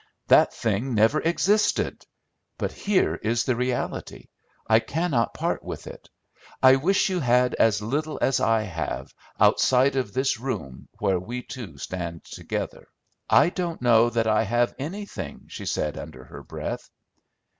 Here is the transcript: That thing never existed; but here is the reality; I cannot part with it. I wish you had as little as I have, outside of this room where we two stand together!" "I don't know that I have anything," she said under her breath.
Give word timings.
That 0.29 0.51
thing 0.51 0.95
never 0.95 1.21
existed; 1.21 2.07
but 2.57 2.71
here 2.71 3.19
is 3.21 3.43
the 3.43 3.55
reality; 3.55 4.29
I 4.67 4.79
cannot 4.79 5.35
part 5.35 5.63
with 5.63 5.85
it. 5.85 6.09
I 6.63 6.75
wish 6.77 7.07
you 7.09 7.19
had 7.19 7.53
as 7.59 7.83
little 7.83 8.17
as 8.19 8.39
I 8.39 8.63
have, 8.63 9.13
outside 9.39 9.95
of 9.95 10.11
this 10.11 10.39
room 10.39 10.87
where 10.97 11.19
we 11.19 11.43
two 11.43 11.77
stand 11.77 12.23
together!" 12.25 12.87
"I 13.29 13.51
don't 13.51 13.79
know 13.83 14.09
that 14.09 14.25
I 14.25 14.41
have 14.41 14.73
anything," 14.79 15.41
she 15.49 15.67
said 15.67 15.99
under 15.99 16.23
her 16.23 16.41
breath. 16.41 16.89